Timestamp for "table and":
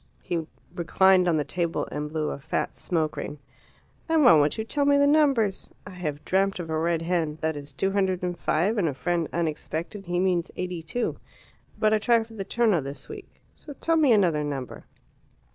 1.43-2.09